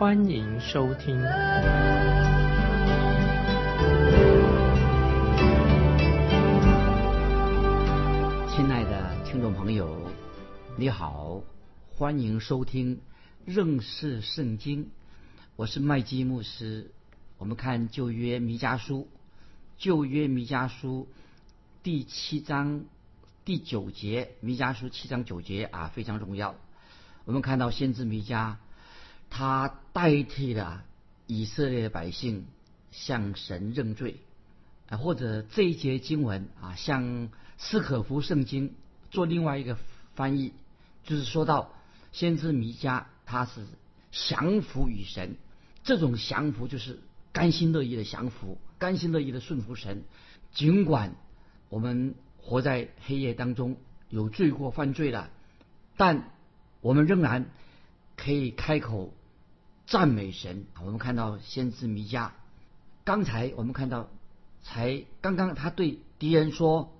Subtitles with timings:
[0.00, 1.14] 欢迎收听。
[8.48, 10.10] 亲爱的听众朋友，
[10.78, 11.42] 你好，
[11.92, 12.98] 欢迎收听
[13.44, 14.88] 认识圣经。
[15.56, 16.90] 我是麦基牧师。
[17.36, 19.06] 我们看旧约弥迦书，
[19.76, 21.08] 旧约弥迦书。
[21.82, 22.84] 第七章
[23.44, 26.54] 第九节，弥迦书七章九节啊，非常重要。
[27.26, 28.54] 我们看到先知弥迦，
[29.28, 30.84] 他代替了
[31.26, 32.46] 以色列百姓
[32.90, 34.16] 向神认罪
[34.88, 38.74] 啊，或者这一节经文啊，向斯可夫圣经
[39.10, 39.76] 做另外一个
[40.14, 40.52] 翻译，
[41.04, 41.72] 就是说到
[42.12, 43.66] 先知弥迦他是
[44.10, 45.36] 降服于神，
[45.84, 46.98] 这种降服就是
[47.32, 50.04] 甘心乐意的降服，甘心乐意的顺服神，
[50.52, 51.14] 尽管。
[51.68, 53.76] 我们活在黑夜当中，
[54.08, 55.30] 有罪过犯罪了，
[55.96, 56.32] 但
[56.80, 57.48] 我们仍然
[58.16, 59.14] 可以开口
[59.90, 60.64] 赞美神。
[60.82, 62.30] 我们看到先知弥迦，
[63.04, 64.08] 刚才我们看到，
[64.62, 66.90] 才刚刚他对敌人说，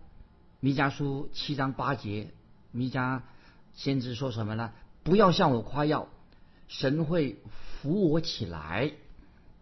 [0.60, 2.34] 弥迦书七章八节，
[2.70, 3.22] 弥迦
[3.72, 4.72] 先知说什么呢？
[5.02, 6.08] 不要向我夸耀，
[6.68, 7.38] 神会
[7.80, 8.92] 扶我起来，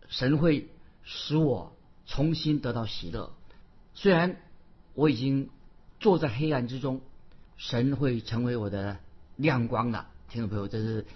[0.09, 0.69] 神会
[1.05, 3.33] 使我重新得到喜乐。
[3.95, 4.37] 虽然。
[4.95, 5.49] 我已经
[6.01, 7.01] 坐在黑暗之中，
[7.57, 8.97] 神会成为我的
[9.37, 10.09] 亮光了。
[10.29, 11.07] 听众朋友，这是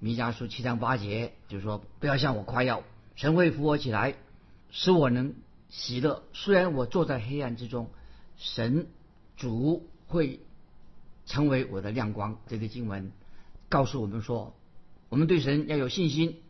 [0.00, 2.84] 弥迦书七章八节，就是说不要向我夸耀，
[3.16, 4.14] 神会扶我起来，
[4.70, 5.34] 使我能
[5.68, 6.22] 喜乐。
[6.32, 7.90] 虽然我坐在黑暗之中，
[8.36, 8.86] 神
[9.36, 10.38] 主会
[11.26, 12.38] 成为我的亮光。
[12.46, 13.10] 这个经文
[13.68, 14.54] 告诉我们说，
[15.08, 16.42] 我们对神要有信心，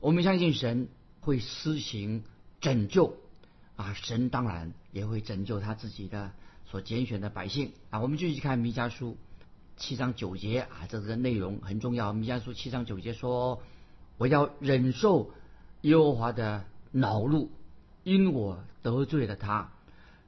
[0.00, 0.88] 我们相信神
[1.20, 2.24] 会施行
[2.60, 3.16] 拯救。
[3.76, 6.32] 啊，神当然也会拯救他自己的
[6.64, 8.00] 所拣选的百姓啊！
[8.00, 9.16] 我们继续看弥迦书
[9.76, 12.14] 七章九节啊，这个内容很重要。
[12.14, 13.62] 弥迦书七章九节说
[14.16, 15.32] ：“我要忍受
[15.82, 17.50] 耶和华的恼怒，
[18.02, 19.70] 因我得罪了他，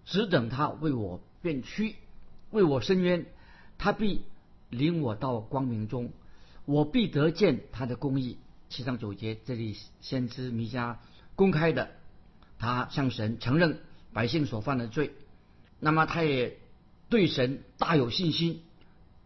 [0.04, 1.96] 只等他为我变屈，
[2.50, 3.24] 为我伸冤，
[3.78, 4.22] 他必
[4.68, 6.10] 领我到光明中，
[6.66, 8.36] 我必得见他的公义。”
[8.68, 10.96] 七章九节，这里先知弥迦
[11.34, 11.90] 公开的。
[12.58, 13.80] 他向神承认
[14.12, 15.12] 百姓所犯的罪，
[15.80, 16.58] 那么他也
[17.08, 18.62] 对神大有信心。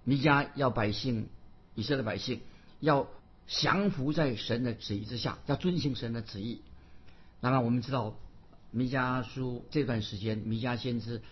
[0.04, 1.28] 弥迦要百姓，
[1.74, 2.40] 以色列百姓
[2.80, 3.08] 要
[3.46, 6.60] 降服在神的旨意之下，要遵行神的旨意。
[7.40, 8.14] 那么我们知道，
[8.70, 11.22] 弥迦书这段时间，弥迦先知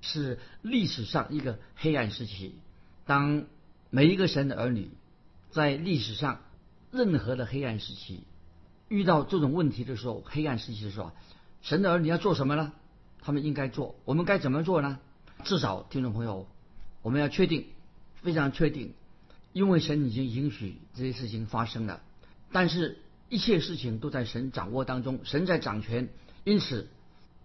[0.00, 2.54] 是历史上一个黑暗时期。
[3.06, 3.44] 当
[3.90, 4.90] 每一个神的儿女
[5.50, 6.40] 在历史上
[6.90, 8.22] 任何的黑暗时期
[8.88, 11.12] 遇到这种问题的时候，黑暗时期的时候。
[11.62, 12.72] 神的儿女要做什么呢？
[13.20, 14.98] 他们应该做，我们该怎么做呢？
[15.44, 16.46] 至少，听众朋友，
[17.02, 17.66] 我们要确定，
[18.22, 18.94] 非常确定，
[19.52, 22.02] 因为神已经允许这些事情发生了。
[22.52, 22.98] 但是，
[23.28, 26.08] 一切事情都在神掌握当中，神在掌权。
[26.44, 26.88] 因此，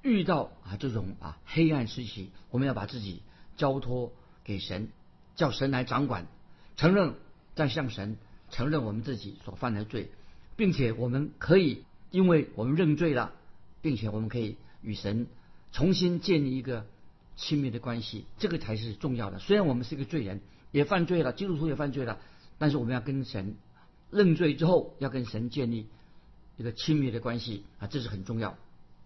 [0.02, 3.22] 遇到啊这种啊黑暗时期，我们要把自己
[3.58, 4.14] 交托
[4.44, 4.90] 给神，
[5.36, 6.28] 叫神来掌管，
[6.78, 7.16] 承认
[7.56, 8.18] 再向神
[8.50, 10.12] 承认我们自己所犯的罪，
[10.56, 13.34] 并且我们可以，因为我们认罪了。
[13.82, 15.28] 并且我们可以与神
[15.72, 16.88] 重新建立一个
[17.36, 19.38] 亲密的关系，这个才是重要的。
[19.38, 20.42] 虽然我们是一个罪人，
[20.76, 22.20] 也犯罪了，基督徒也犯罪了，
[22.58, 23.56] 但是我们要跟神
[24.12, 25.88] 认罪之后，要跟神建立
[26.58, 28.58] 一个亲密的关系啊，这是很重要。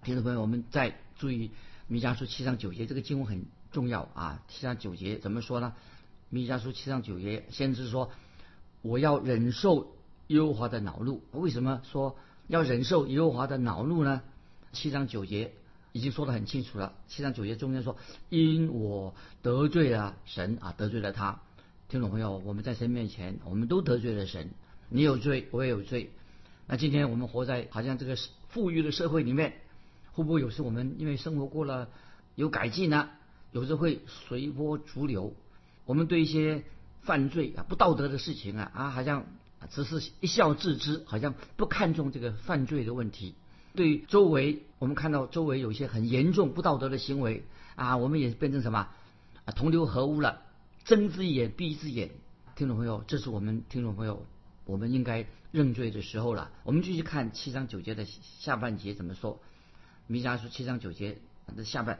[0.03, 1.51] 听众朋友，我们再注意
[1.87, 4.43] 弥迦书七章九节，这个经文很重要啊。
[4.47, 5.75] 七章九节怎么说呢？
[6.29, 8.09] 弥迦书七章九节，先知说
[8.81, 9.93] ：“我要忍受
[10.25, 12.17] 耶和华的恼怒。”为什么说
[12.47, 14.23] 要忍受耶和华的恼怒呢？
[14.73, 15.53] 七章九节
[15.91, 16.95] 已经说得很清楚了。
[17.07, 17.95] 七章九节中间说
[18.29, 19.13] ：“因我
[19.43, 21.41] 得罪了神啊，得罪了他。”
[21.89, 24.51] 听众朋友，我们在神面前，我们都得罪了神。
[24.89, 26.11] 你有罪，我也有罪。
[26.67, 28.15] 那今天我们活在好像这个
[28.49, 29.55] 富裕的社会里面，
[30.11, 31.89] 会不会有时我们因为生活过了
[32.35, 33.09] 有改进呢？
[33.51, 35.33] 有时会随波逐流。
[35.85, 36.63] 我们对一些
[37.01, 39.25] 犯罪啊、不道德的事情啊啊，好像
[39.71, 43.33] 只是一笑置之，好像不看重这个犯罪的问题。
[43.73, 48.89] 对周围，我们看到周围有一些很严重不道德的行为啊，我们也变成什么
[49.45, 50.43] 啊同流合污了，
[50.89, 52.09] 睁只眼闭一只眼。
[52.55, 54.25] 听众朋友，这是我们听众朋友，
[54.65, 56.51] 我们应该认罪的时候了。
[56.63, 59.39] 我们继续看七章九节的下半节怎么说？
[60.07, 61.19] 弥迦书七章九节
[61.55, 61.99] 的下半，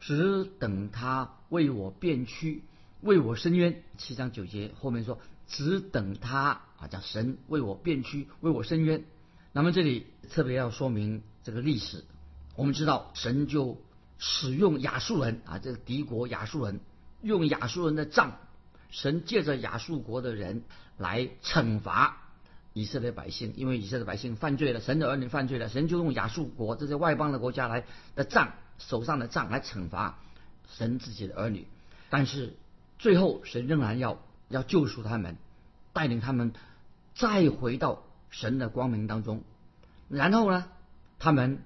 [0.00, 2.62] 只等他为我辩屈，
[3.00, 3.82] 为我伸冤。
[3.96, 5.18] 七章九节后面说，
[5.48, 9.06] 只等他啊，叫神为我辩屈，为我伸冤。
[9.54, 12.04] 那么这里特别要说明这个历史。
[12.54, 13.80] 我们知道神就
[14.18, 16.80] 使用亚述人啊，这个敌国亚述人
[17.26, 18.38] 用亚述人的杖，
[18.90, 20.62] 神借着亚述国的人
[20.96, 22.16] 来惩罚
[22.72, 27.84] 以色列百姓，因为以色列百姓犯罪了，神的儿女犯罪了，神就用亚述国这些外邦的国家来
[28.14, 30.18] 的杖手上的杖来惩罚
[30.68, 31.66] 神自己的儿女。
[32.08, 32.54] 但是
[32.98, 35.36] 最后神仍然要要救赎他们，
[35.92, 36.52] 带领他们
[37.14, 38.02] 再回到。
[38.28, 39.44] 神的光明当中，
[40.08, 40.66] 然后呢，
[41.18, 41.62] 他们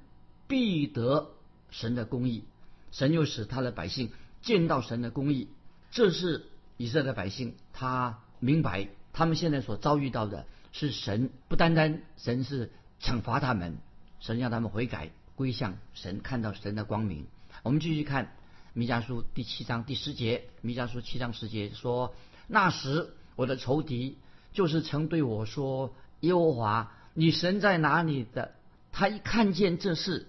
[0.47, 1.31] 必得
[1.71, 2.45] 神的公义，
[2.93, 4.13] 神又使他的百姓
[4.43, 5.49] 见到神的公义。
[5.91, 6.47] 这是
[6.77, 12.71] 以色列百姓，他明白他们现在所遭遇到的是神不单单神是
[13.01, 13.79] 惩罚他们，
[14.21, 17.27] 神让他们悔改归向神，看到神的光明。
[17.63, 18.33] 我们继续看
[18.73, 22.15] 弥迦书第七章第十节，弥迦书七章十节说
[22.47, 24.19] ：“那时我的仇敌
[24.53, 28.53] 就是曾对我说。”耶和华，你神在哪里的？
[28.93, 30.29] 他一看见这事，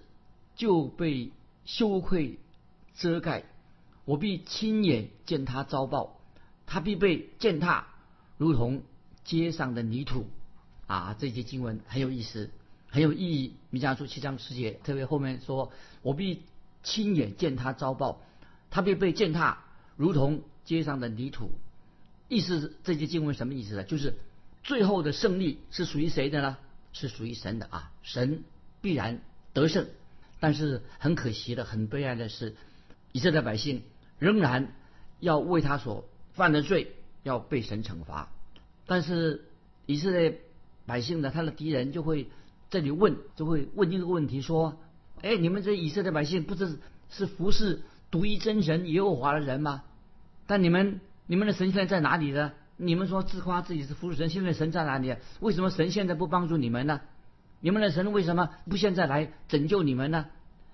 [0.56, 1.32] 就被
[1.66, 2.38] 羞愧
[2.96, 3.44] 遮盖。
[4.04, 6.20] 我必亲眼见他遭报，
[6.66, 7.86] 他必被践踏，
[8.36, 8.82] 如同
[9.24, 10.26] 街上的泥土。
[10.86, 12.50] 啊，这节经文很有意思，
[12.88, 13.54] 很有意义。
[13.70, 15.72] 弥迦书七章十节，特别后面说
[16.02, 16.42] ：“我必
[16.82, 18.20] 亲眼见他遭报，
[18.70, 19.58] 他必被践踏，
[19.96, 21.50] 如同街上的泥土。”
[22.28, 23.84] 意思这节经文什么意思呢？
[23.84, 24.18] 就是。
[24.64, 26.56] 最后的胜利是属于谁的呢？
[26.92, 27.90] 是属于神的啊！
[28.04, 28.44] 神
[28.80, 29.20] 必然
[29.52, 29.88] 得胜，
[30.38, 32.54] 但是很可惜的、很悲哀的是，
[33.10, 33.82] 以色列百姓
[34.22, 34.72] 仍然
[35.18, 38.28] 要为他所犯的罪要被神惩罚。
[38.86, 39.44] 但是
[39.86, 40.40] 以色列
[40.86, 42.28] 百姓呢他的敌人就会
[42.70, 44.78] 这里问，就会问这个问题说
[45.22, 46.78] ：“哎，你们这以色列百姓不是
[47.10, 47.82] 是服侍
[48.12, 49.82] 独一真神耶和华的人吗？
[50.46, 55.14] 但你们你们的神现在在哪里呢？”你们说自夸自己是服侍神，现在神在哪里？
[55.40, 57.00] 为什么神现在不帮助你们呢？
[57.60, 60.26] 你们的神为什么不现在来拯救你们呢？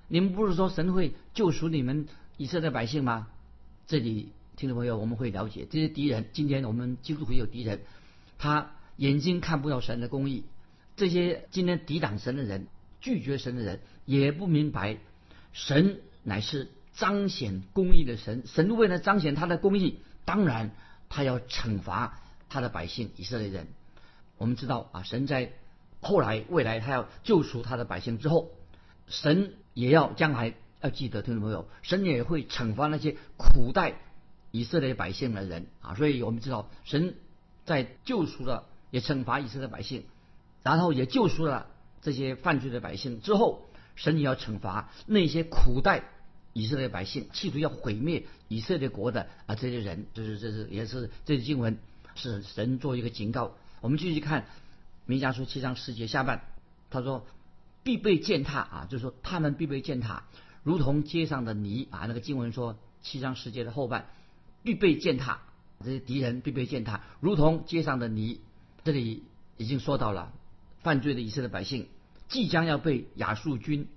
[0.06, 2.06] 你们不是说神会救赎你们
[2.38, 3.26] 以色列百姓吗？
[3.88, 6.28] 这里听众朋友，我们会了解这些敌人。
[6.34, 7.80] 今天我们基督徒有敌人，
[8.36, 10.44] 他眼睛看不到神的公义。
[10.94, 12.66] 这些今天抵挡神的人、
[13.00, 14.98] 拒绝神的人，也不明白
[15.52, 18.42] 神乃是彰显公义的神。
[18.46, 20.70] 神为了彰显他的公义，当然。
[21.10, 22.20] 他要惩罚
[22.50, 23.68] 他的百姓以色列人。
[24.36, 25.54] 我们知道啊，神在
[26.02, 28.50] 后来未来他要救赎他的百姓之后，
[29.06, 33.94] 神也要将来要记得听众朋友，神也会惩罚那些苦待
[34.50, 35.94] 以色列百姓的人啊。
[35.94, 37.14] 所以我们知道，神
[37.64, 40.04] 在救赎了也惩罚以色列百姓，
[40.62, 41.66] 然后也救赎了
[42.02, 43.66] 这些犯罪的百姓之后，
[43.96, 46.04] 神也要惩罚那些苦待。
[46.54, 51.78] 以色列百姓企图要毁灭以色列国的啊这些人，就是这是也是这些经文
[52.16, 53.52] 是神做一个警告。
[53.80, 54.46] 我们继续看
[55.06, 56.42] 弥迦书七章十节下半，
[56.90, 57.26] 他说
[57.84, 60.24] 必被践踏啊，就是说他们必被践踏，
[60.68, 62.04] 如同街上的泥啊。
[62.06, 64.10] 那个经文说七章十节的后半
[64.62, 65.40] 必被践踏，
[65.82, 68.40] 这些敌人必被践踏，如同街上的泥。
[68.84, 69.24] 这里
[69.56, 70.32] 已经说到了
[70.80, 71.88] 犯罪的以色列百姓
[72.28, 73.88] 即将要被亚述军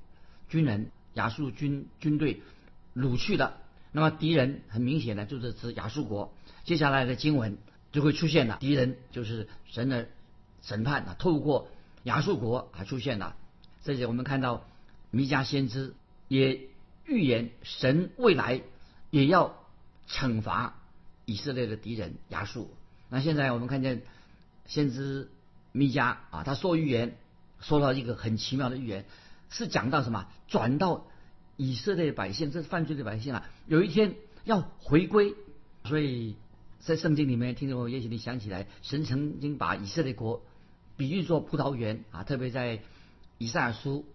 [0.48, 0.92] 军人。
[1.14, 2.42] 亚述军军队
[2.96, 3.58] 掳去了，
[3.92, 6.34] 那么敌人很明显的就是指亚述国。
[6.64, 7.58] 接下来的经文
[7.92, 10.08] 就会出现了，敌人就是神的
[10.62, 11.68] 审判啊，透过
[12.04, 13.36] 亚述国还出现了。
[13.84, 14.66] 这里我们看到
[15.10, 15.96] 弥迦先知
[16.32, 16.62] 也
[17.06, 18.62] 预言神未来
[19.10, 19.54] 也要
[20.08, 20.80] 惩罚
[21.26, 22.74] 以色列的敌人亚述。
[23.10, 24.04] 那现在我们看见
[24.66, 25.30] 先知
[25.74, 27.18] 弥迦啊，他说预言
[27.60, 29.04] 说到一个很奇妙的预言。
[29.50, 30.28] 是讲到什么？
[30.48, 31.06] 转到
[31.58, 33.50] 以色列百姓，这是犯罪的百姓啊！
[33.68, 35.36] 有一天要回归，
[35.84, 36.38] 所以
[36.80, 40.42] 在圣经里面，听众也许你想起来，神曾经把以色列国
[40.96, 42.80] 比喻作葡萄园啊，特别在
[43.38, 44.06] 以赛亚书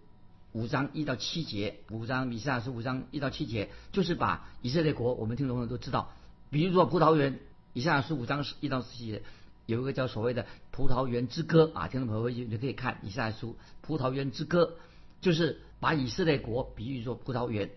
[0.53, 6.11] 五章一到七节，五章以赛亚书五章一到七节，就是把以色列国，我们听众朋友都知道，
[6.49, 7.39] 比如说葡萄园。
[7.73, 9.21] 以赛亚书五章一到七节
[9.65, 14.75] 有一个叫所谓的葡萄园之歌啊，听众朋友你可以看以赛亚书葡萄园之歌。
[15.19, 17.71] 就是把以色列国比喻作葡萄园，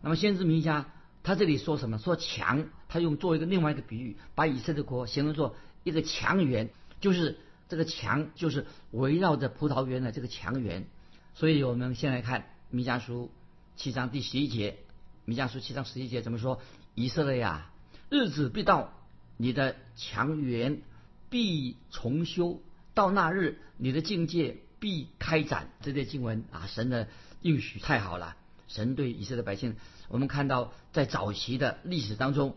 [0.00, 0.86] 那么先知弥迦
[1.22, 1.96] 他这里说什么？
[1.96, 5.54] 说墙，他用做一个另外一个比喻，把以色列国形容作
[5.84, 7.38] 一个墙园，就是
[7.68, 10.88] 这个墙就是围绕着葡萄园的这个墙园。
[11.34, 13.30] 所以我们先来看弥迦书
[13.76, 14.76] 七章第十一节，
[15.24, 16.60] 弥迦书七章十一节怎么说？
[16.94, 17.70] 以色列呀，
[18.10, 18.92] 日子必到，
[19.38, 20.82] 你的墙垣
[21.30, 22.60] 必重修，
[22.92, 25.70] 到那日，你的境界必开展。
[25.80, 27.08] 这些经文啊，神的
[27.40, 28.36] 应许太好了。
[28.68, 29.76] 神对以色列百姓，
[30.08, 32.54] 我们看到在早期的历史当中，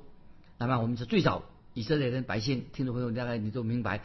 [0.57, 4.03] 那么我们是最早以色列人百姓，听众朋友大概你都明白，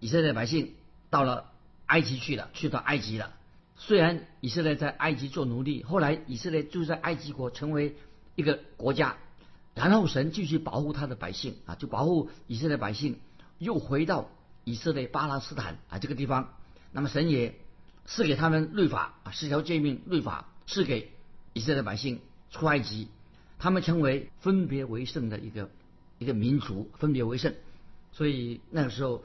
[0.00, 0.74] 以色列百姓
[1.08, 1.52] 到了
[1.86, 3.34] 埃及去了，去到埃及了。
[3.80, 7.96] 虽然以色列在埃及做奴隶，后来以色列就在埃及国成为
[8.34, 9.16] 一个国家，
[9.74, 13.20] 然后神继续保护他的百姓啊，就保护以色列百姓
[13.58, 14.28] 又回到
[14.64, 16.52] 以色列巴勒斯坦啊这个地方。
[16.90, 17.54] 那么神也
[18.04, 21.12] 赐给他们律法啊，十条诫命律法赐给
[21.52, 22.20] 以色列百姓
[22.50, 23.08] 出埃及，
[23.60, 25.70] 他们成为分别为圣的一个
[26.18, 27.54] 一个民族，分别为圣。
[28.10, 29.22] 所以那个时候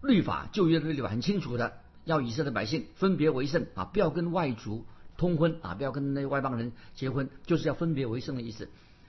[0.00, 1.80] 律法旧约的律法很清楚的。
[2.06, 4.86] 要以色列百姓分别为圣啊，不要跟外族
[5.16, 8.68] 通婚啊，不要跟那外邦人结婚，就是要分别为圣的意思。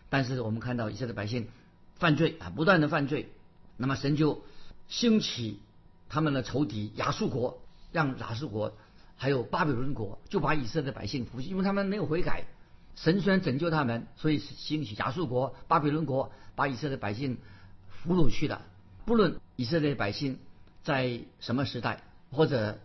[0.09, 1.47] 但是我们看到以色列百姓
[1.95, 3.29] 犯罪啊，不断的犯罪，
[3.77, 4.41] 那么神就
[4.87, 5.59] 兴起
[6.09, 7.61] 他们的仇敌亚述国，
[7.91, 8.73] 让亚述国
[9.15, 12.45] 还有巴比伦国就把以色列百姓俘因为他们没有悔改。
[12.95, 17.37] 神虽然拯救他们，所以兴起亚述国、巴比伦国把以色列百姓
[17.89, 18.63] 俘虏去了。
[19.05, 20.39] 不论以色列百姓
[20.83, 22.01] 在什么时代
[22.31, 22.79] 或者。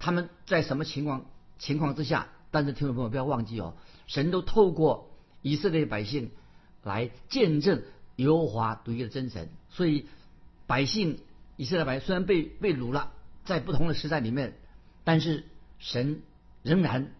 [0.00, 1.26] 他们在什么情况
[1.60, 2.26] 情况之下？
[2.50, 3.74] 但是听众朋友不要忘记哦，
[4.08, 6.32] 神都透过以色列百姓
[6.82, 7.84] 来见证
[8.16, 9.48] 耶和华独一的真神。
[9.68, 10.06] 所以
[10.66, 11.20] 百姓
[11.56, 13.12] 以色列百姓虽然被被掳了，
[13.44, 14.54] 在不同的时代里面，
[15.04, 15.44] 但是
[15.78, 16.22] 神
[16.64, 17.12] 仍然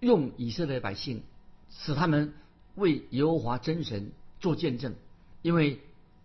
[0.00, 1.22] 用以色列百姓
[1.68, 2.32] 使他们
[2.74, 4.94] 为耶和华真神做见证。
[5.42, 5.80] 因为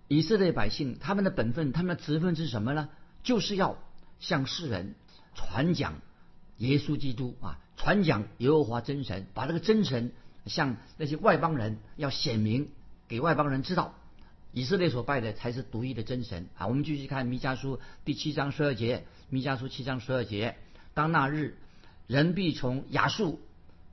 [0.07, 2.87] 以色列百姓他们的本分、他们的职分是什么呢？
[3.23, 3.77] 就是要
[4.19, 4.95] 向世人。
[5.35, 5.95] 传讲
[6.57, 10.11] 耶稣基督啊，传讲耶和华真神，把这个真神
[10.45, 12.69] 向那些外邦人要显明
[13.07, 13.95] 给外邦人知道，
[14.51, 16.67] 以色列所拜的才是独一的真神啊。
[16.67, 20.55] 我们继续看弥迦书第七章十二节，弥迦书七章十二节，
[20.93, 21.57] 当那日，
[22.07, 23.41] 人必从亚述，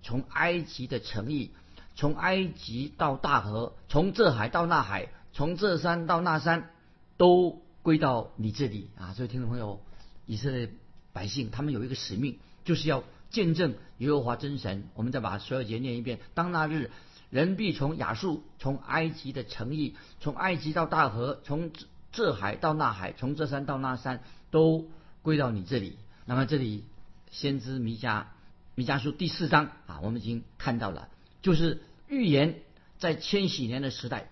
[0.02, 1.50] 从埃及的城邑，
[1.96, 6.70] 从埃及到大河，从这海到那海，从这山到那山，
[7.16, 9.14] 都归到你这里啊。
[9.14, 9.80] 所以听众朋友，
[10.26, 10.70] 以色列。
[11.12, 14.88] 百姓他们有一个使命，就是要见证耶和华真神。
[14.94, 16.90] 我们再把所有节念一遍：当那日，
[17.30, 21.70] 人必从亚述，从埃及的城邑，从埃及到大河，从
[22.12, 24.88] 这海到那海，从这山到那山，都
[25.22, 25.96] 归到你这里。
[26.24, 26.84] 那么这里
[27.30, 28.26] 先知弥迦
[28.74, 31.08] 弥迦书第四章啊，我们已经看到了，
[31.42, 32.60] 就是预言
[32.98, 34.30] 在千禧年的时代，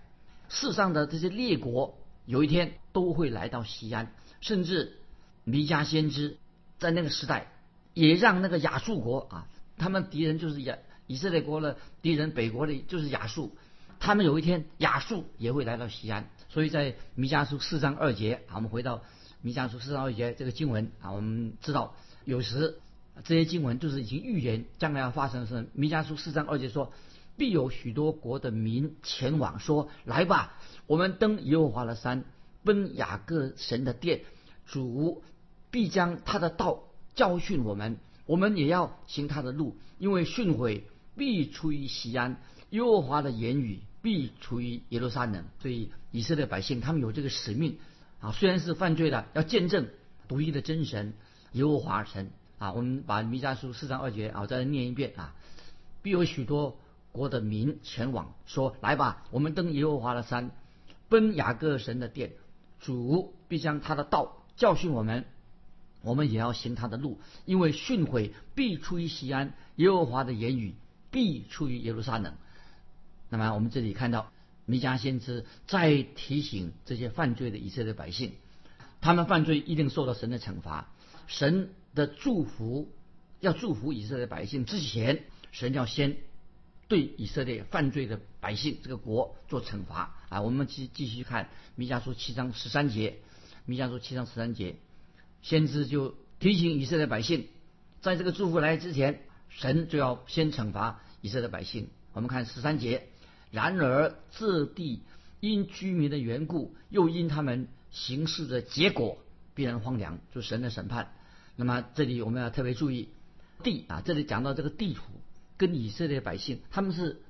[0.49, 4.97] 世上的这些列国有一天都会来到西安，甚至
[5.43, 6.37] 弥迦先知。
[6.79, 7.51] 在那个时代，
[7.93, 13.55] 也让那个亚述国啊，他们敌人就是亚以色列国的敌人，北国的就是亚述。
[13.99, 19.03] 他们有一天亚述也会来到西安，所以在弥迦书四章二节啊，我们回到
[19.41, 22.79] 弥迦书四章二节这个经文啊，我们知道有时
[23.25, 25.67] 这些经文就是已经预言将来要发生的事。
[25.73, 26.93] 弥迦书四章二节说，
[27.35, 30.57] 必有许多国的民前往，说来吧，
[30.87, 32.23] 我们登耶和华的山，
[32.63, 34.21] 奔雅各神的殿，
[34.65, 35.23] 主。
[35.71, 36.83] 必将他的道
[37.15, 40.81] 教训我们，我们也要行他的路，因为训诲
[41.15, 45.45] 必出于西安，耶和华的言语必出于耶路撒冷。
[45.61, 47.77] 所以以色列百姓他们有这个使命
[48.19, 49.87] 啊，虽然是犯罪的，要见证
[50.27, 51.13] 独一的真神
[51.51, 52.73] 耶和华神啊。
[52.73, 55.35] 我们把弥迦书四章二节啊再念一遍啊，
[56.01, 56.79] 必有许多
[57.11, 60.51] 国的民前往，说来吧，我们登耶和华的山，
[61.09, 62.31] 奔雅各神的殿，
[62.79, 65.25] 主必将他的道教训我们。
[66.01, 70.75] 我们也要行他的路，因为训诲必出于西安，耶和华的言语
[71.11, 72.35] 必出于耶路撒冷。
[73.29, 74.31] 那么我们这里看到
[74.65, 78.33] 弥迦先知在提醒这些犯罪的以色列百姓，
[79.01, 80.89] 他们犯罪一定受到神的惩罚。
[81.27, 82.91] 神的祝福
[83.39, 86.17] 要祝福以色列百姓之前，神要先
[86.87, 90.41] 对以色列犯罪的百姓这个国做惩罚啊。
[90.41, 93.17] 我们继继续看弥迦书七章十三节，
[93.65, 94.77] 弥迦书七章十三节。
[95.41, 97.47] 先知就提醒以色列百姓，
[98.01, 101.87] 在这个祝福来之前，神就要先惩罚以色列百姓。
[102.13, 103.07] 我们看十三节，
[103.51, 105.03] 然而这地
[105.39, 109.17] 因居民的缘故，又因他们行事的结果，
[109.53, 111.13] 必然荒凉，就神的审判。
[111.55, 113.09] 那么这里我们要特别注意
[113.63, 115.03] 地啊，这里讲到这个地土
[115.57, 117.21] 跟以色列百姓他们是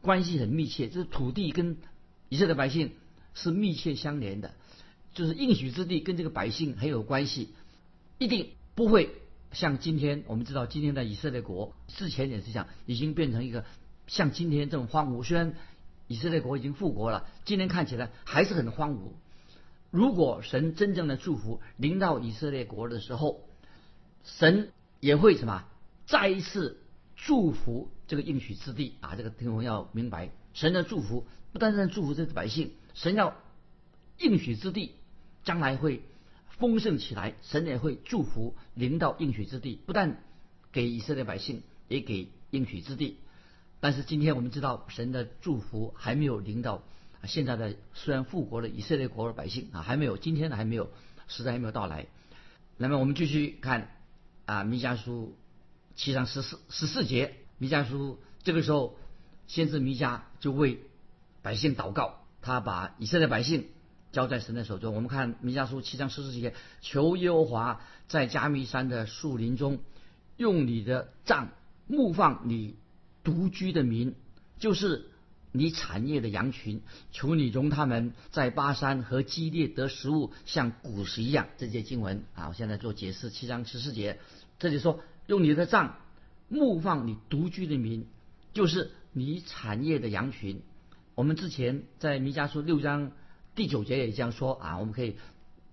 [0.00, 1.76] 关系很密切，就是土地跟
[2.28, 2.92] 以色列百姓
[3.34, 4.54] 是密切相连的。
[5.18, 7.48] 就是应许之地跟这个百姓很有关系，
[8.18, 9.10] 一定不会
[9.50, 13.64] 像今天我们知道今天的以色列国之前也是讲已经变成一个
[14.06, 15.24] 像今天这种荒芜。
[15.24, 15.56] 虽然
[16.06, 19.10] 以色列国已经复国了，今天看起来还是很荒芜。
[19.90, 23.40] 如果神真正的祝福临到以色列国的时候，
[24.22, 24.70] 神
[25.00, 25.64] 也会什么
[26.06, 26.80] 再一次
[27.16, 29.16] 祝福这个应许之地啊！
[29.16, 33.36] 这个听众要明白，神的祝福不单单祝福这个百姓，神要
[34.18, 34.92] 应许之地
[35.48, 36.02] 将来会
[36.58, 40.22] 丰盛起来，神也会祝福临到应许之地，不但
[40.72, 43.16] 给以色列百姓，也给应许之地。
[43.80, 46.82] 但是今天我们知道，神的祝福还没有临到
[47.24, 50.90] 现在的虽然复国了以色列国的百姓啊，还没有今天的还没有
[51.28, 52.08] 时代还没有到来。
[52.76, 53.96] 那么我们继续看
[54.44, 55.34] 啊，弥迦书
[55.96, 58.98] 七章十四十四节，弥迦书这个时候
[59.46, 60.78] 先知弥迦就为
[61.40, 63.66] 百姓祷告，他把以色列百姓
[64.12, 64.94] 交在神的手中。
[64.94, 69.80] 我们看弥迦书七章十四节，求耶和华在加密山的树林中
[70.36, 71.50] 用你的杖
[71.86, 72.76] 牧放你。
[73.24, 74.14] 独居的民，
[74.58, 75.04] 就是
[75.52, 81.48] 你产业的羊群，求你容他们在巴山和基列得食物，像古时一样。
[81.58, 83.28] 这些经文啊，我现在做解释。
[83.28, 84.18] 七章十四节，
[84.58, 85.98] 这里说用你的杖
[86.48, 88.06] 牧放你独居的民，
[88.54, 90.62] 就是你产业的羊群。
[91.14, 93.12] 我们之前在弥迦书六章
[93.58, 95.18] 第九节也这样说啊，我们可以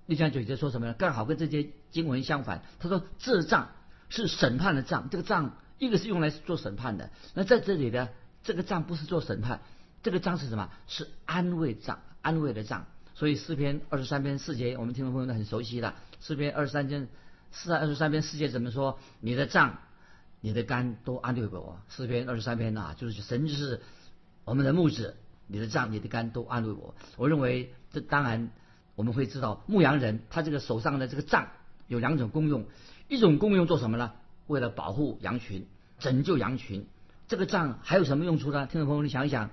[0.08, 0.96] 六章九节说什么呢？
[0.98, 2.64] 刚好跟这些经文相反。
[2.80, 3.70] 他说这杖
[4.10, 5.56] 是审判的杖，这个杖。
[5.78, 8.08] 一个是用来做审判的，那在这里呢，
[8.44, 9.60] 这个杖不是做审判，
[10.04, 10.72] 这个杖是什么？
[10.88, 12.88] 是安慰杖，安慰的杖。
[13.14, 15.96] 所以诗篇二十三篇四节，我们听众朋友都很熟悉了。
[16.22, 17.10] 诗篇二十三篇
[17.52, 18.98] 四二十三篇四节怎么说？
[19.20, 19.80] 你的账，
[20.40, 21.78] 你的肝都安慰我。
[21.90, 23.82] 诗篇二十三篇啊，就是神就是
[24.46, 25.14] 我们的牧者，
[25.48, 26.96] 你的杖，你的肝都安慰我。
[27.18, 28.50] 我认为这当然
[28.96, 31.50] 我们会知道，牧羊人他这个手上的这个杖
[31.88, 32.66] 有两种功用，
[33.08, 34.14] 一种功用做什么呢？
[34.48, 35.68] 为了保护羊群、
[36.00, 36.88] 拯救羊群，
[37.28, 38.68] 这个杖还有什么用处呢？
[38.68, 39.50] 听众朋友，你想一想，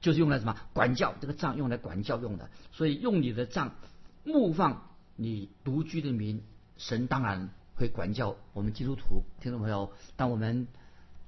[0.00, 0.56] 就是用来什么？
[0.72, 1.14] 管教。
[1.20, 2.50] 这个杖用来管教用的。
[2.72, 3.74] 所以用你的杖
[4.24, 6.42] 牧放你独居的民，
[6.76, 9.24] 神当然会管教我们基督徒。
[9.40, 10.68] 听众朋友，当我们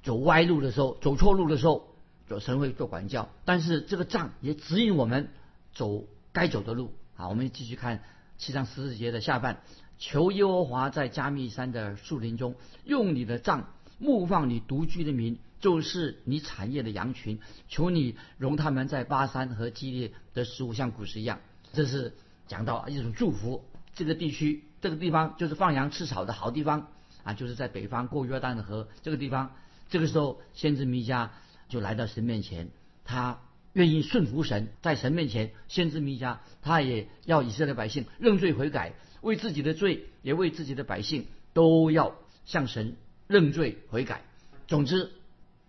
[0.03, 1.95] 走歪路的时候、走错路的时候，
[2.41, 3.29] 神会做管教。
[3.45, 5.29] 但是这个杖也指引我们
[5.73, 6.93] 走该走的路。
[7.15, 8.03] 好，我们继续看
[8.39, 9.62] 七章十四节的下半。
[9.99, 17.39] 求耶和华在加密山的树林中，用你的杖牧放你独居的民，就是你产业的羊群。
[17.69, 21.41] 求你容他们在巴山和基列的食物像古时一样。
[21.73, 22.15] 这是
[22.47, 23.65] 讲到一种祝福。
[23.95, 26.89] 这个地区，这个地方就是放羊吃草的好地方
[27.25, 29.57] 啊，就是在北方过约旦河这个地方。
[29.89, 31.31] 这个时候，先知弥迦
[31.68, 32.68] 就来到神面前，
[33.05, 33.40] 他
[33.72, 38.94] 愿意顺服神，在神面前，先知弥迦他也要以色列百姓认罪悔改。
[39.22, 44.22] 为自己的罪，也为自己的百姓，都要向神认罪悔改。
[44.68, 45.11] 总之，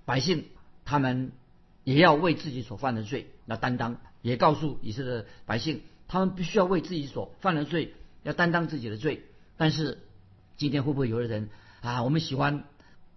[0.06, 0.46] 百姓
[0.86, 1.32] 他们
[1.84, 9.24] 也要为自己所犯的罪要担当，也告诉以色列百姓，他们必须要为自己所犯的罪要担当自己的罪。
[9.56, 9.98] 但是，
[10.56, 11.50] 今天会不会有的人
[11.82, 12.04] 啊？
[12.04, 12.66] 我们喜欢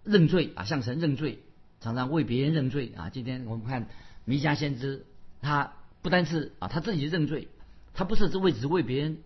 [0.04, 1.40] 认罪啊，向神认罪，
[1.80, 3.10] 常常为别人认罪啊。
[3.10, 3.88] 今天我们看
[4.24, 5.04] 弥迦先知，
[5.40, 7.48] 他不单是啊他自己认罪，
[7.94, 9.18] 他不是只为只为别人。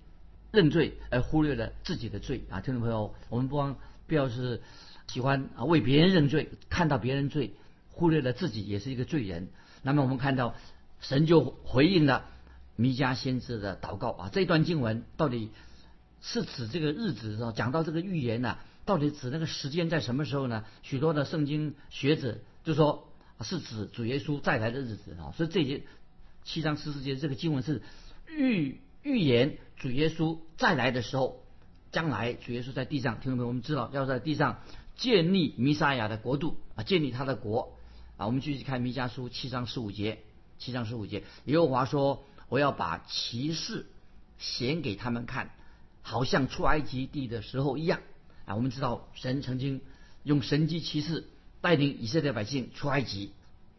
[0.53, 2.61] 认罪而忽略了自己的罪啊！
[2.61, 4.63] 听众朋友，我们不光不要是
[5.09, 7.55] 喜欢啊为别人认罪，看到别人罪，
[7.91, 9.49] 忽略了自己也是一个罪人。
[9.83, 10.55] 那么我们看到
[11.01, 12.27] 神就回应了
[12.77, 14.31] 弥迦先知的祷告啊！
[14.33, 15.51] 这段经文到底
[16.23, 17.53] 是指这个日子啊？
[17.53, 20.65] 讲到这个预言呢，到底指那个时间在什么时候呢？
[20.83, 23.09] 许多的圣经学者就说
[23.41, 25.33] 是指主耶稣再来的日子啊！
[25.37, 25.83] 所以这些
[26.45, 27.83] 七章十四节这个经文是
[28.29, 28.81] 预。
[29.05, 31.45] 预言主耶稣再来的时候，
[31.93, 34.63] 将来主耶稣在地上，听众朋友，我们知道要在地上
[34.97, 37.77] 建立弥撒亚的国度啊，建立他的国
[38.17, 38.25] 啊。
[38.25, 40.21] 我们继续看弥迦书七章十五节，
[40.57, 43.85] 七章十五节，耶和华说：“我要把骑士
[44.39, 45.51] 显给他们看，
[46.01, 48.01] 好像出埃及地的时候一样
[48.47, 49.81] 啊。”我们知道神曾经
[50.23, 51.25] 用神机骑士
[51.61, 53.33] 带领以色列百姓出埃及，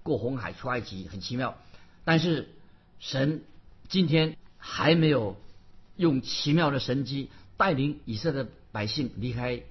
[0.03, 1.57] 过红海出埃及，很奇妙。
[2.03, 2.49] 但是
[2.99, 3.43] 神
[3.87, 4.37] 今天。
[4.67, 5.37] 还没有
[5.95, 9.61] 用奇妙的神机带领以色列百姓离开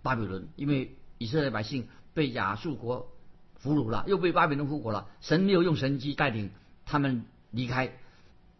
[0.00, 3.10] 巴比伦，因为以色列百姓被亚述国
[3.56, 5.08] 俘虏了，又被巴比伦俘虏了。
[5.20, 6.50] 神没有用神机带领
[6.86, 7.98] 他们离开，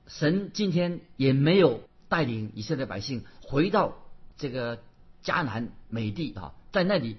[0.08, 3.96] 神今天也没有带领以色列百姓回到
[4.36, 4.80] 这个
[5.28, 7.18] 迦南美地啊，在那里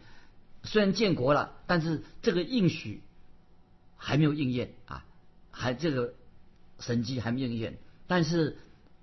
[0.64, 3.02] 虽然建国了，但是这个应许
[3.98, 5.06] 还没有应验啊，
[5.52, 6.16] 还这个
[6.80, 7.78] 神迹还没应验。
[8.08, 8.58] 但是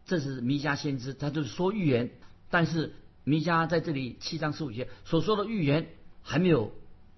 [0.04, 2.10] 这是弥迦先知，他就是说预言。
[2.50, 5.88] 但是弥迦在这里七章十五节所说的预言
[6.22, 6.72] 还没有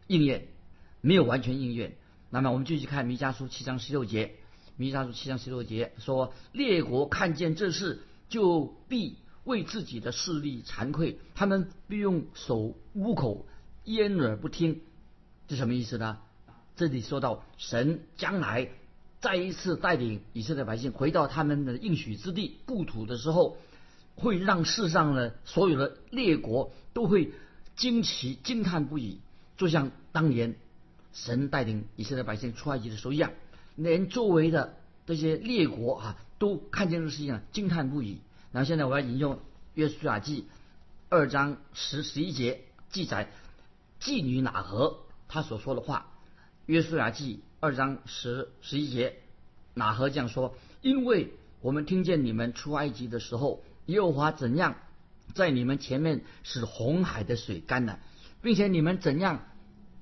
[0.07, 0.48] 应验，
[1.01, 1.96] 没有完全应验。
[2.31, 4.35] 那么我们继续看弥迦书七章十六节，
[4.77, 9.16] 弥迦书七章十六节说：列国看见这事，就必
[9.48, 13.46] 为自己的势力惭愧，他们必用手捂口，
[13.84, 14.82] 掩耳不听。
[15.48, 16.18] 这什么意思呢？
[16.76, 18.68] 这里说到神将来
[19.20, 23.56] 再一次带领以色列百姓回到他们的应许之地故土的时候，
[24.16, 27.32] 会让世上的所有的列国都会
[27.74, 29.18] 惊奇惊叹不已，
[29.56, 30.56] 就像当年
[31.14, 33.32] 神带领以色列百姓出埃及的时候一样，
[33.76, 38.18] 连周围的这些列国啊都看见这个事情惊叹不已。
[38.52, 39.40] 然后现在我要引用
[39.74, 40.46] 约书亚记
[41.08, 43.30] 二章十十一节记载
[44.00, 46.12] 妓女哪何他所说的话。
[46.66, 49.20] 约书亚记二章十十一节
[49.74, 50.54] 哪何这样说？
[50.80, 54.76] 因为我们听见你们出埃及的时候，耶和华怎样
[55.34, 58.00] 在你们前面使红海的水干了，
[58.42, 59.46] 并且你们怎样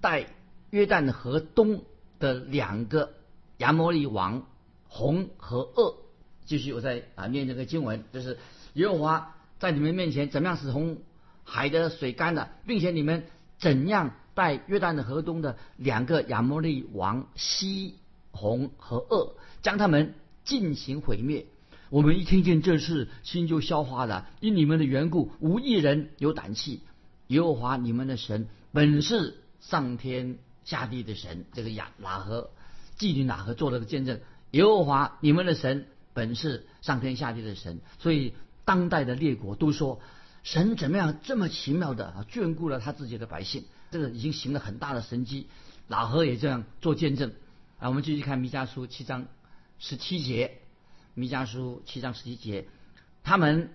[0.01, 0.35] 带
[0.71, 1.85] 约旦河东
[2.19, 3.15] 的两个
[3.59, 4.47] 亚摩利王
[4.89, 6.06] 红和恶。
[6.47, 8.39] 继续我在啊念这个经文，就是
[8.75, 10.99] 耶和华在你们面前怎么样使红
[11.43, 13.25] 海的水干了，并且你们
[13.59, 17.97] 怎样带约旦的河东的两个亚摩利王西
[18.31, 21.47] 红和恶，将他们进行毁灭。
[21.91, 24.29] 我们一听见这事，心就消化了。
[24.41, 26.83] 因你们的缘故，无一人有胆气。
[27.27, 31.45] 耶和华你们的神本是上天下地的神。
[31.55, 32.51] 这个亚哪和
[32.99, 34.21] 妓女哪和做了个见证。
[34.53, 35.87] 耶和华你们的神。
[36.17, 38.33] 本是上天下地的神，所以
[38.65, 40.01] 当代的列国都说
[40.43, 45.49] 神怎么样这么奇妙的啊眷顾了他自己的百姓，这个已经行了很大的神迹。
[45.89, 47.35] 老何也这样做见证
[47.79, 47.91] 啊。
[47.91, 49.27] 我们继续看弥迦书七章
[49.79, 50.57] 十七节，
[51.13, 52.67] 弥迦书七章十七节，
[53.23, 53.69] 他们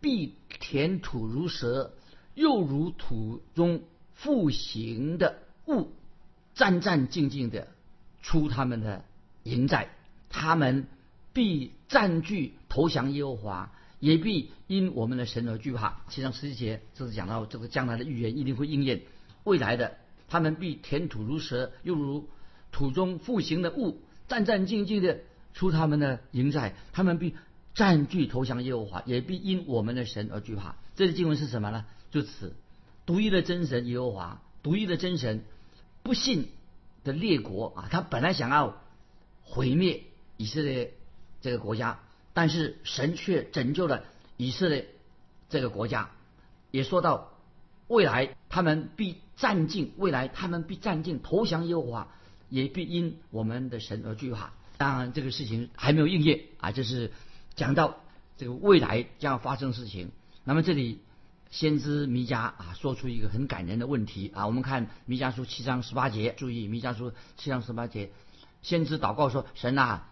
[0.00, 1.92] 必填土如蛇，
[2.34, 3.82] 又如土中
[4.14, 5.90] 复行的物，
[6.54, 7.66] 战战兢兢的
[8.22, 9.04] 出他们的
[9.42, 9.88] 营寨，
[10.30, 10.86] 他们。
[11.34, 16.00] 必占据投降耶和华，也必因我们的神而惧怕。
[16.08, 19.02] 七章十一节，这是讲到这个将来的预言一定会应验。
[19.42, 22.28] 未来的，他们必填土如蛇，又如
[22.70, 25.18] 土中复行的物，战战兢兢的
[25.52, 26.76] 出他们的营寨。
[26.92, 27.34] 他们必
[27.74, 30.76] 占据投降耶和华，也必因我们的神而惧怕。
[30.94, 31.84] 这个经文是什么呢？
[32.12, 32.54] 就此
[33.06, 35.44] 独一的真神耶和华，独一的真神，
[36.04, 36.48] 不信
[37.02, 38.80] 的列国啊，他本来想要
[39.42, 40.04] 毁灭
[40.36, 40.94] 以色列。
[41.44, 42.00] 这个国家，
[42.32, 44.04] 但是神却拯救了
[44.38, 44.88] 以色列
[45.50, 46.08] 这个国家，
[46.70, 47.32] 也说到
[47.86, 52.08] 未来他们必战尽，未来他们必战尽，投降耶和华，
[52.48, 54.54] 也必因我们的神而惧怕。
[54.78, 57.12] 当然，这个事情还没有应验啊，这是
[57.54, 58.00] 讲到
[58.38, 60.12] 这个未来将要发生的事情。
[60.44, 61.00] 那么这里
[61.50, 68.12] 先知弥迦啊，说出一个很感人的问题啊，我们看弥迦书七章十八节，注意弥迦书七章十八节，
[68.62, 70.08] 先知祷告说：神啊。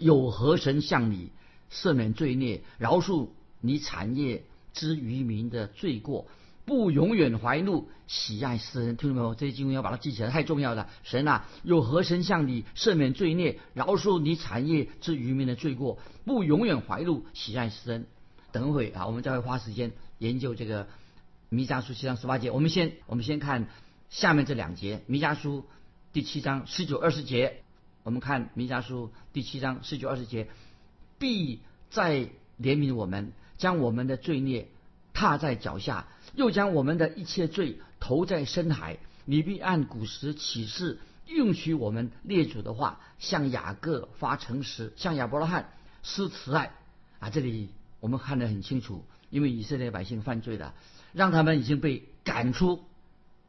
[0.00, 1.30] 有何神向你
[1.70, 3.28] 赦免罪孽，饶恕
[3.60, 6.26] 你产业之渔民的罪过，
[6.64, 8.96] 不永远怀怒，喜爱世人？
[8.96, 9.34] 听懂没有？
[9.34, 10.88] 这些经文要把它记起来，太重要了。
[11.04, 18.06] 神啊，有何神向你赦免罪孽，饶恕你产业之渔民的罪过，不永远怀怒，喜爱世人？
[18.52, 20.88] 等会啊，我们再会花时间研究这个
[21.50, 22.50] 弥迦书七章十八节。
[22.50, 23.68] 我们先，我们先看
[24.08, 25.66] 下面这两节，弥迦书
[26.14, 27.62] 第七章十九二十节。
[28.10, 30.48] 我们看弥迦书第七章十九二十节，
[31.20, 32.28] 必再
[32.60, 34.66] 怜悯我们，将我们的罪孽
[35.14, 38.98] 踏在脚下，又将我们的一切罪投在深海。
[39.26, 46.72] 你必按古时启示应许我们列祖的话，向雅各发诚实，向亚伯拉罕施慈爱。
[47.20, 47.68] 啊，这里
[48.00, 50.74] 我们看得很清楚，因为以色列百姓犯罪了，
[51.12, 52.84] 让他们已经被赶出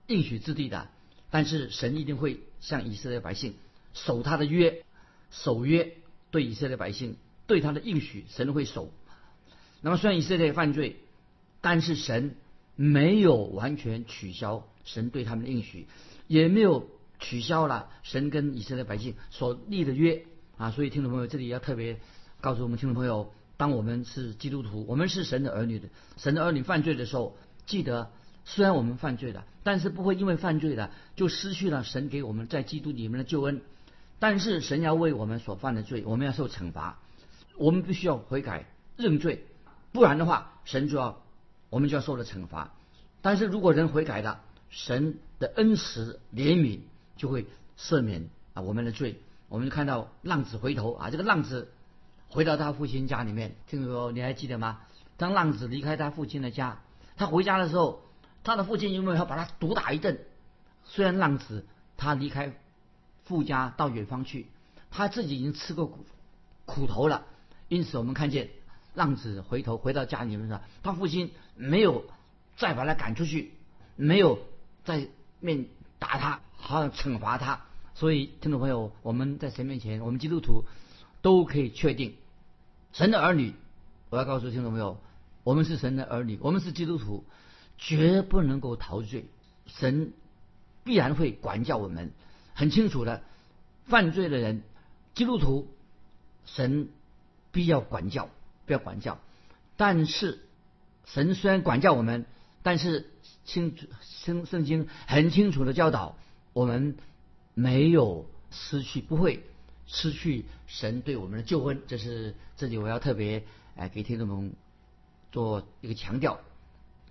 [0.06, 0.88] 应许之地的，
[1.32, 3.56] 但是神一定会向以色列百姓。
[3.94, 4.84] 守他的约，
[5.30, 5.98] 守约
[6.32, 8.92] 对以色列百姓对他的应许，神会守。
[9.82, 10.98] 那么虽然以色列犯罪，
[11.60, 12.36] 但是神
[12.76, 15.88] 没有完全取消神对他们的应许，
[16.28, 20.26] 也没有取消了神跟以色列百姓所立的约
[20.58, 20.72] 啊。
[20.72, 22.00] 所以听众朋友，这里要特别
[22.40, 28.12] 告诉我们听众朋友，当我们是基督徒，我们是神的儿女的，神的儿女犯罪的时候，记得
[28.46, 33.62] 虽然我们犯罪了，但是不会因为犯罪了就失去了神给我们在基督里面的救恩。
[34.22, 37.00] 但是神要为我们所犯的罪，我们要受惩罚，
[37.58, 39.48] 我们必须要悔改认罪，
[39.92, 41.24] 不然的话，神就要
[41.72, 42.72] 我们就要受了惩罚。
[43.24, 46.82] 但是如果人悔改了，神的恩慈怜悯
[47.18, 47.48] 就会
[47.80, 49.20] 赦免啊我们的罪。
[49.50, 51.72] 我们就看到浪子回头啊，这个浪子
[52.30, 54.82] 回到他父亲家里面，听说你还记得吗？
[55.18, 56.80] 当浪子离开他父亲的家，
[57.18, 58.04] 他回家的时候，
[58.44, 60.20] 他的父亲有没有要把他毒打一顿？
[60.86, 61.66] 虽然浪子
[61.98, 62.54] 他离开。
[63.32, 64.46] 富家到远方去，
[64.92, 66.06] 他自己已经吃过苦
[66.66, 67.26] 苦头了，
[67.68, 68.50] 因此我们看见
[68.94, 72.06] 浪子回头回到家里面上，他父亲没有
[72.58, 73.54] 再把他赶出去，
[73.96, 74.38] 没有
[74.84, 75.08] 在
[75.40, 75.66] 面
[75.98, 77.62] 打他，好像惩罚他。
[77.96, 80.66] 所以，听众朋友，我们在神面前，我们基督徒
[81.22, 82.16] 都可以确定，
[82.92, 83.56] 神的儿女。
[84.10, 85.00] 我要告诉听众朋友，
[85.44, 87.24] 我们是神的儿女，我们是基督徒，
[87.78, 89.26] 绝不能够陶醉。
[89.68, 90.12] 神
[90.84, 92.12] 必然会管教我们，
[92.54, 93.24] 很清楚的。
[93.86, 94.64] 犯罪的人，
[95.14, 95.68] 基督徒，
[96.46, 96.90] 神
[97.52, 98.30] 必要管教，
[98.66, 99.20] 不要管教。
[99.78, 100.40] 但是，
[101.06, 102.26] 神虽然管教我们，
[102.64, 103.10] 但是
[103.46, 106.18] 清楚圣圣经很清楚的教导
[106.54, 106.98] 我们。
[107.54, 109.44] 没有失去，不会
[109.86, 111.82] 失去神对我们的救恩。
[111.86, 113.44] 这是这里我要特别
[113.76, 114.52] 哎给听众朋友
[115.34, 116.40] 做一个强调。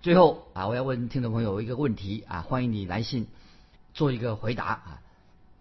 [0.01, 3.27] 最后啊，我要问听众朋友一个问题啊，欢迎你来信
[3.93, 5.01] 做一个回答啊。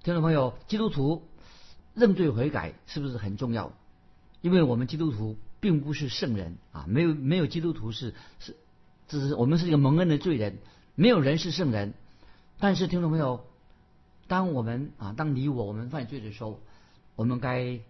[0.02, 1.28] 听众朋友，基督徒
[1.92, 3.72] 认罪悔改是不是很重要？
[4.40, 8.56] 因为我们基督徒并不是圣人啊，没有没有基督徒是是，
[9.08, 10.56] 只是我们是一个蒙恩的罪人，
[10.94, 11.92] 没有人是圣人。
[12.58, 13.44] 但是听众朋友。
[14.26, 16.60] 当我们啊，当你我我们犯罪的时候，
[17.16, 17.80] 我们该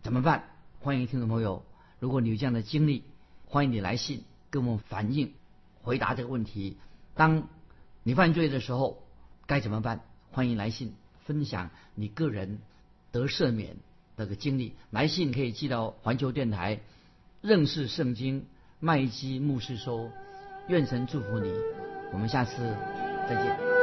[0.00, 0.44] 怎么办？
[0.80, 1.64] 欢迎听众朋友，
[1.98, 3.02] 如果你有这样的经历，
[3.44, 5.34] 欢迎你来信跟我们反映，
[5.82, 6.78] 回答这个问题。
[7.14, 7.48] 当
[8.02, 9.02] 你犯罪的时候
[9.46, 10.00] 该怎么办？
[10.30, 10.94] 欢迎来信
[11.24, 12.58] 分享你个人
[13.10, 13.76] 得赦免
[14.16, 14.74] 的个经历。
[14.90, 16.80] 来信可以寄到环球电台
[17.40, 18.46] 认识圣经
[18.80, 20.10] 麦基牧师说。
[20.68, 21.52] 愿神祝福你，
[22.12, 22.52] 我们下次
[23.28, 23.81] 再见。